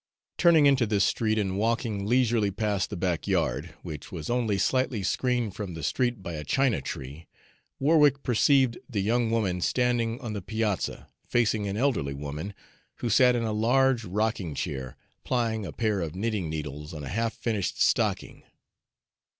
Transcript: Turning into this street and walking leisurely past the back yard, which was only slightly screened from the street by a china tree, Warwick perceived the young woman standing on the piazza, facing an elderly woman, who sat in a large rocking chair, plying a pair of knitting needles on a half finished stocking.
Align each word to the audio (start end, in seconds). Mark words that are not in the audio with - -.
Turning 0.39 0.65
into 0.65 0.87
this 0.87 1.03
street 1.03 1.37
and 1.37 1.59
walking 1.59 2.07
leisurely 2.07 2.49
past 2.49 2.89
the 2.89 2.97
back 2.97 3.27
yard, 3.27 3.75
which 3.83 4.11
was 4.11 4.31
only 4.31 4.57
slightly 4.57 5.03
screened 5.03 5.53
from 5.55 5.75
the 5.75 5.83
street 5.83 6.23
by 6.23 6.33
a 6.33 6.43
china 6.43 6.81
tree, 6.81 7.27
Warwick 7.79 8.23
perceived 8.23 8.79
the 8.89 9.03
young 9.03 9.29
woman 9.29 9.61
standing 9.61 10.19
on 10.19 10.33
the 10.33 10.41
piazza, 10.41 11.07
facing 11.27 11.67
an 11.67 11.77
elderly 11.77 12.15
woman, 12.15 12.55
who 12.95 13.11
sat 13.11 13.35
in 13.35 13.43
a 13.43 13.51
large 13.53 14.03
rocking 14.03 14.55
chair, 14.55 14.97
plying 15.23 15.67
a 15.67 15.71
pair 15.71 16.01
of 16.01 16.15
knitting 16.15 16.49
needles 16.49 16.95
on 16.95 17.03
a 17.03 17.07
half 17.09 17.35
finished 17.35 17.79
stocking. 17.79 18.41